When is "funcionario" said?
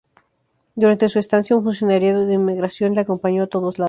1.63-2.25